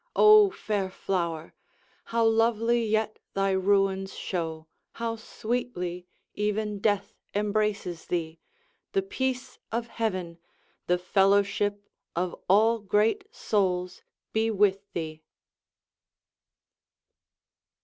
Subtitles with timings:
[0.15, 1.53] O fair flower,
[2.05, 8.39] How lovely yet thy ruins show, how sweetly Even death embraces thee!
[8.93, 10.39] the peace of Heaven,
[10.87, 14.01] The fellowship of all great souls,
[14.33, 15.21] be with thee!